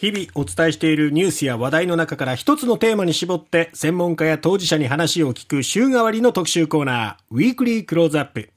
[0.00, 8.48] 日々お伝えしているニュースや話題の中から一つのテーマに絞って専門家や当事者に話を聞く週替わりの特集コーナー、ウィークリークローズアップ。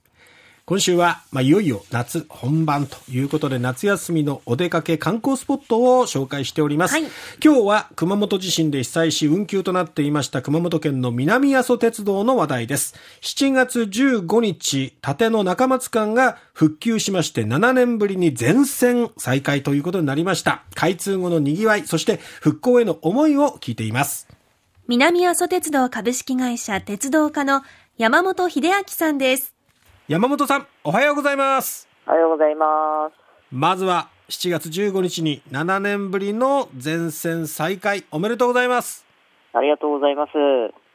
[0.66, 7.04] 今週は、まあ、いよいよ夏本番ということで夏休みのお出かけ観光スポットを紹介しております、はい、
[7.44, 12.96] 今日は熊本地震で被災し運休となっていました熊本県の南阿蘇鉄道の話題です。
[13.22, 20.64] 7月15日立の中松間が復旧しまして7年ぶりに全線再開ということになりました。
[20.76, 24.28] 開通後の賑わいそして復興への思いを聞いています。
[24.88, 27.62] 南阿蘇鉄道株式会社鉄道課の
[27.98, 29.54] 山本秀明さんです
[30.12, 31.88] 山本さん、おはようございます。
[32.06, 33.16] おはようございます。
[33.50, 39.06] まずは7月15日に7年ぶりの全線再開おめでとうございます。
[39.54, 40.32] ありがとうございます。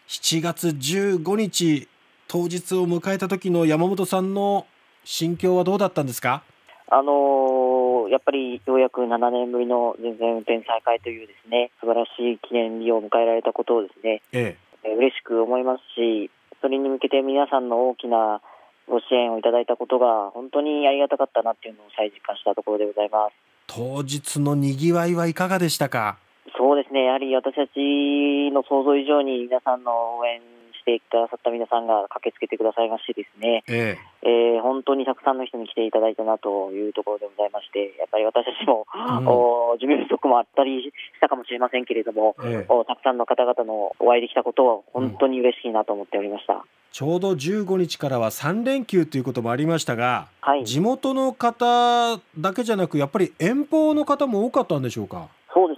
[0.09, 1.89] 7月15日
[2.29, 4.67] 当日を迎えた時の山本さんの
[5.03, 6.43] 心境はどうだったんですか？
[6.91, 16.31] あのー、やっぱりようやく7年ぶりの全線運転再開というですね素晴らしい記念日を迎えられたことをですね、ええ、嬉しく思いますし
[16.61, 18.43] それに向けて皆さんの大きな
[18.89, 23.35] ご支援をいただいたことが本当にありがたかったなっていうのを再実感したところでございます。
[23.67, 26.19] 当日のにぎわいはいかがでしたか？
[26.57, 27.05] そうですね。
[27.05, 30.41] やはり私たちの想像以上に皆さんの応援
[30.87, 34.57] してくださった皆さんが駆けつけてくださいましてですね、ええ。
[34.57, 46.55] えー、本当にたくさんの人に来ていただいたなというところでございまして、やっぱり私たちも、うん、お準備不足もあったりしたかもしれませんけれども、ええ、おたくさんの方々のお会いできたことは本当に嬉しいなと思っておりました。
[46.55, 46.61] うん
[46.93, 55.29] ちょうど15日からは3連休ということもありましたが、はい、地元の方だけじゃなく、やっぱり遠方の方も多かったんでしょうか？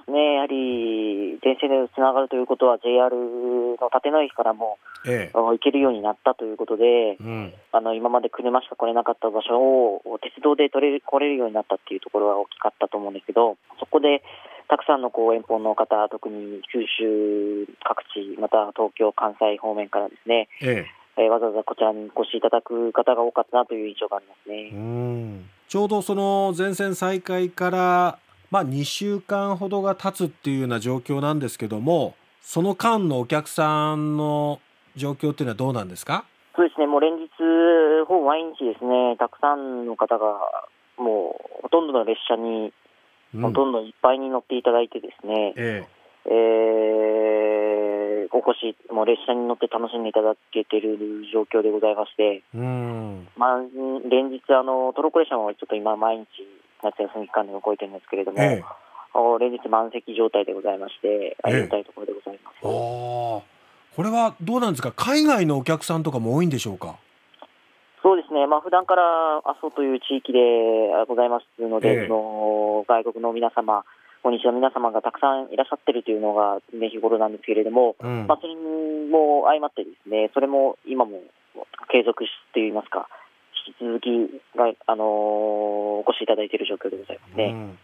[0.09, 14.23] ですね、やはり電線でつながるということは、JR の立野駅からも、ええ、行けるようになったということで、うん、あの今まで車しか来れなかった場所を鉄道で取れ来れるようになったっていうところは大きかったと思うんですけど、そこで
[14.69, 20.87] たくさんのこう遠方の方、特に九州各地、また東京、関西方面からですね、え
[21.17, 21.23] え。
[21.23, 24.71] えー、わざわざこちらにお越しいただく方が多かったなという印象がありますね。
[24.73, 25.51] うん。
[25.69, 28.19] ちょうどその全線再開から、
[28.51, 34.61] まあ、2週間ほどが経つっていうような状況なんですけども、その間のお客さんの
[34.97, 36.25] 状況っていうのはどうなんですか？
[36.57, 37.29] そうですね、もう連日、
[38.09, 40.41] ほぼ毎日ですね、たくさんの方が、
[40.97, 42.73] もうほとんどの列車に、
[43.41, 46.31] ほとんどいっぱいに乗っていただいてですね、ええ。
[46.31, 47.99] えー
[48.31, 50.99] お越し、もう列車に乗って楽しんでいただけている
[51.33, 53.27] 状況でございまして、うん。
[53.37, 53.59] まあ、
[54.11, 56.27] 連日あの、トロッコ列車もちょっと今、毎日、
[56.83, 62.55] 夏休み期間で動いてるんですけれども、ええ、連日満席状態でございまして、ありがたいところでございます。
[62.55, 63.43] ええ、こ
[64.03, 66.97] れはどうなんですか、海外のお客さんとかも多いんでしょうか？
[68.01, 69.03] そうですね、まあ普段から
[69.39, 70.39] 阿蘇という地域で
[71.09, 73.85] ございますので、その外国の皆様、
[74.23, 81.21] 訪日の皆様がたくさんいらっしゃってるというのがね、日頃なんですけれども、うん、まあ、それも相まってですね、それも今も
[81.91, 83.09] 継続していますか、
[83.69, 84.09] 引き続き
[84.57, 87.45] が、あのー、お越しいただいている状況でございますね。
[87.45, 87.79] うん、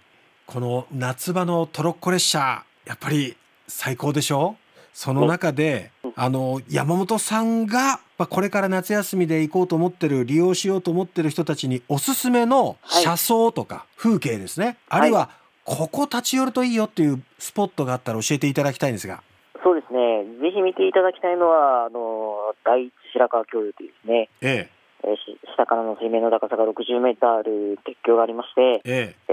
[0.47, 3.37] この夏場のトロッコ列車、やっぱり
[3.69, 4.57] 最高でしょ？
[4.95, 15.31] その中で、あの山本さんがこれから夏休みで行こうと思ってる利用しようと思ってる人たちにおすすめの車窓とか風景ですね、はい、あるいは
[15.65, 19.25] ここ立ち寄るといいよっていうスポットがあったら教えていただきたいんですが。
[19.65, 24.71] そうですね、ぜひ見ていただきたいのは、あの第一白川橋梁というですね、え
[25.03, 25.09] え。
[25.09, 29.33] ー、下からの水面の高さが60メートル鉄橋がありまして、ええ。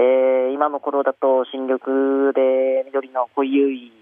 [0.50, 1.78] ー、今の頃だと新緑
[2.34, 3.92] で緑の濃いい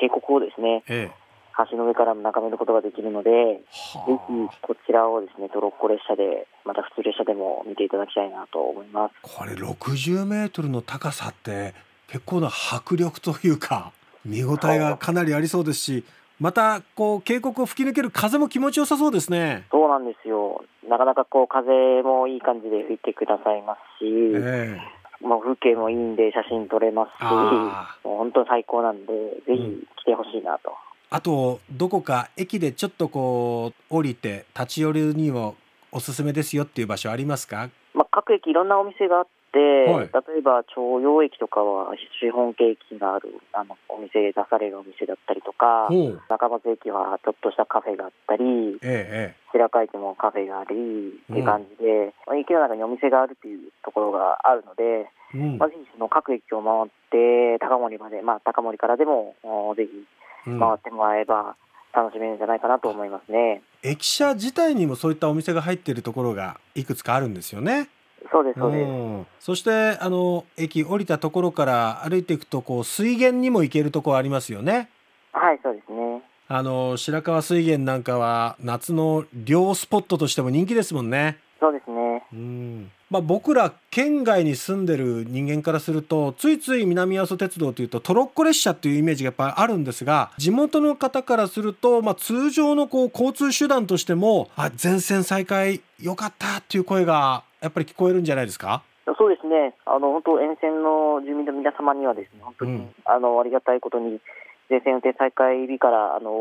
[0.00, 1.26] 渓谷をですね、ええ。
[1.70, 9.14] 橋の上からも眺めることができるので、ぜひこちらをですねトロッコ列車で、また普通列車でも見ていただきたいなと思います。
[9.22, 11.74] これ60メートルの高さって
[12.08, 13.92] 結構な迫力というか
[14.24, 16.04] 見応えがかなりありそうですし
[16.38, 19.64] またこう渓谷を吹き抜ける風も気持ちよさそうですね。
[19.70, 20.64] そうなんですよ。
[20.88, 29.12] なかなかこう風もいい感じで吹いてくださいますし、えー、まあ、風景もいいんで写真撮れますしもう本当最高なんで
[29.46, 30.72] ぜひ来てほしいなと。
[31.08, 35.54] あとどこか駅でちょっとこう降りて立ち寄るにも
[35.92, 39.26] おすすめですよっていう場所ありますか、まあ、各駅いろんなお店があっ
[39.56, 45.88] て、はい、例えば朝陽駅とかはシフォンケーキがあるあのお店出されるお店だったりとか
[46.28, 59.34] 中松駅はちょっとしたカフェがあったり、ええ、白河駅もカフェがありっていう感じで、うん、駅の中にお店があるっていうところがあるので、うん、まあ、ぜひその各駅を回って高森まで、まあ、高森からでも
[59.76, 60.04] ぜひ
[60.44, 61.56] 回ってもらえば
[61.96, 67.88] 楽しめるんじゃないかなと思いますね、駅舎自体にもそういったお店が入っているところがいくつかあるんですよね。
[68.30, 68.88] そうです、そうです。
[68.88, 74.88] うん、そして、あの、駅降りたところから歩いていくと、こう、水源にも行けるところありますよね。
[75.32, 76.22] はい、そうですね。
[76.48, 81.38] あの、白川水源なんかは、夏の漁スポットとしても人気ですもんね。
[81.58, 82.22] そうですね。
[82.32, 82.90] うん。
[83.08, 98.82] まあ、僕ら県外に住んでる人間からするとついつい南阿蘇鉄道というとトロッコ列車っていうイメージがやっぱりあるんですが地元の方からすると、まあ、通常のこう交通手段としてもあ全線再開よかったっていう声がやっぱり聞こえるんじゃないですか？
[99.18, 104.20] そうですね、あの本当、沿線の住民の皆様にはですね本当に、うん、あのありがたいことに
[104.68, 106.32] 全線運転再開日から、あの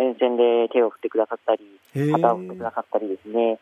[0.00, 1.60] 沿線で手を振ってくださったり、
[2.12, 3.58] 旗を振ってくださったりですね、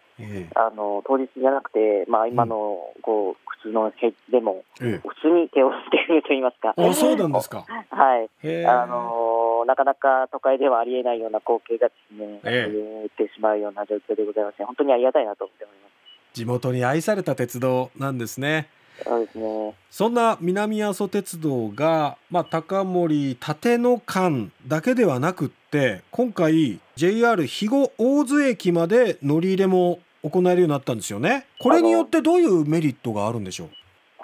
[0.54, 7.66] あの当日じゃなくて、まあ、今のこう、普通の平日でも、普通に手を振ってくれるといいますか、あそうなんですか。
[7.90, 8.30] はい。
[8.64, 15.99] あのなかなか都会ではありえないような光景がですね、えってしまうような状況でございまして、本当にありがたいなと思っております。
[16.34, 18.68] 地元に愛された鉄道なんですね。
[19.04, 19.74] そうですね。
[19.90, 31.46] そんな南阿蘇鉄道が、まあ、高森立野間だけではなくって今回 JR 肥後大津駅まで乗り入れも行えるようになったんですよね。
[31.60, 33.70] これによってどういうメリットがあるんでしょう？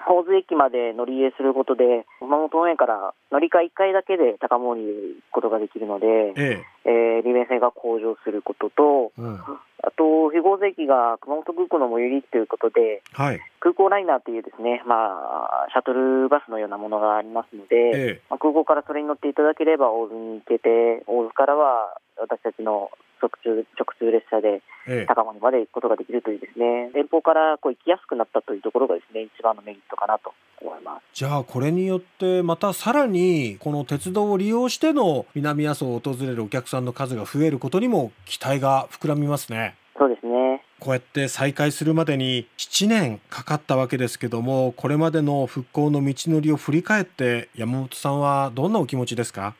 [0.07, 4.93] 大津駅まで乗り入れすることで、熊本応援から乗り換え1回だけで高森に行
[5.29, 6.65] くことができるので、ええ。
[6.87, 22.89] えー、利便性が向上することと、うん、あと、非合税が熊本空港の最寄りということで、はい、空港ライナーというですね、まあ、シャトルバスのようなものがありますので、ええ、まあ、空港からそれに乗っていただければ大津に行けて、大津からは私たちの
[23.21, 24.61] 直通直通列車で
[25.07, 31.03] 高森まで行くことができるというですね、遠方からこう行きやすくなったというところがですね、一番のメリットかなと思います。
[31.13, 39.75] じゃあこれによってまたさらにこの鉄道を利用しての南阿蘇を訪れるお客さんの数が増えることにも期待が膨らみますね。
[39.97, 40.63] そうですね。
[40.79, 49.55] こうやって再開するまでに7年かかったわけですけども、これまでの復興の道のりを振り返って山本さんはどんなお気持ちですか？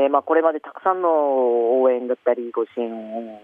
[0.00, 3.40] ね、まあ、これまでたくさんの応援だったり、ご支援を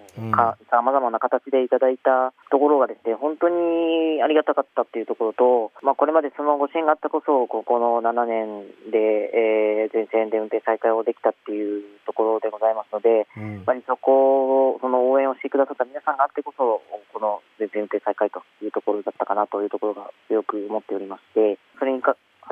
[0.70, 8.96] さまざまな形でいただいたところがですね、本当にありがたかったっていうところと、まあ、これまでそのご支援があったこそ、ここの7年で、
[9.84, 16.80] えー、全線で運転再開をできたっていうところでございますので、うん、やっぱりそこ、その応援をしてくださった皆さんがあってこそ、
[17.12, 21.58] この全線運転再開というところだったかなというところが強く思っておりまして、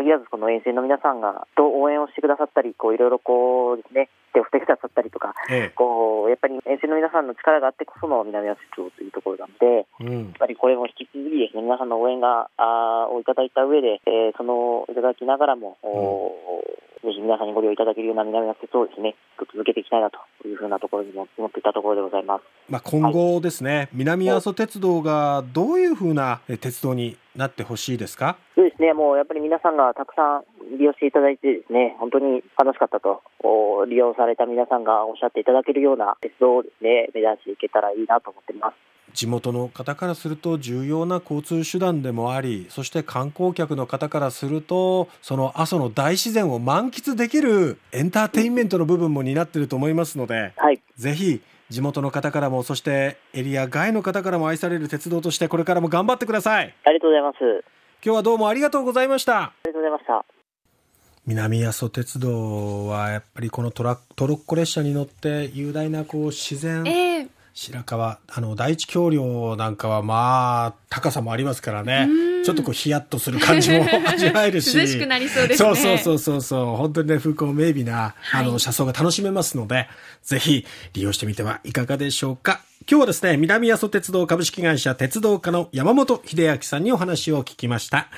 [0.04, 20.18] 限らずこの沿線の皆さんがと応援をしてくださったり、こういろいろこうですね、手を振ってくださったりとか、ええ、こうやっぱり沿線の皆さんの力があってこその南阿蘇町というところなので、うん、やっぱりこれも引き続きですね、皆さんの応援があをいただいた上で、えー、そのいただきながらも、うん、ぜひ皆さんにご利用いただけるような南阿蘇鉄をですね、続けていきたいなと
[20.48, 22.44] いうふうなところにも思っていたところでございます。
[22.68, 28.36] まあ今後ですね、はい、南阿蘇鉄道がどういうふうな鉄道になってほしいですか？
[28.54, 33.22] そうですね、もうやっぱり皆さんがたくさん利用していただいてですね、本当に楽しかったと、
[33.86, 38.74] 利用された皆さんがおっしゃっていただけるような鉄道をですね、目指していけたらいいなと思っています。
[39.14, 51.40] 地元の方からすると重要な交通手段でもありそして観光客の方からするとその阿蘇の大自然を満喫できるエンターテインメントの部分も担っていると思いますので、はい、ぜひ
[51.70, 56.74] 地元の方からもそしてエリア外の方からも愛される鉄道としてこれからも頑張ってください。
[56.84, 57.64] ありがとうございます。
[58.04, 59.42] 今日はどうもありがとうございました。
[59.44, 60.24] ありがとうございました。
[61.26, 72.08] 南阿蘇鉄道はやっぱりこのトラトロッコ列車に乗って雄大なこう自然、えー、白川あの第一橋梁なんかはまあ高さもありますからね。
[72.44, 74.76] ちょっとこうヒヤッとする感じも 味わえるし。
[74.76, 75.74] 涼しくなりそうですね。
[75.76, 76.76] そうそうそうそう。
[76.76, 79.88] 本当にね風光明媚な、あの車窓が楽しめますので
[80.24, 82.60] ぜひ利用してみてはいかがでしょうか。
[82.90, 88.08] 今日はですね南阿蘇鉄道株式会社鉄道家の山本秀明さんにお話を聞きました